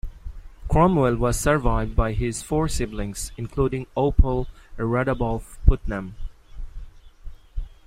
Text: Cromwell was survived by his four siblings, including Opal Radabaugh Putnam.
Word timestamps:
Cromwell 0.67 1.15
was 1.17 1.39
survived 1.39 1.95
by 1.95 2.13
his 2.13 2.41
four 2.41 2.67
siblings, 2.67 3.31
including 3.37 3.85
Opal 3.95 4.47
Radabaugh 4.75 5.43
Putnam. 5.67 6.15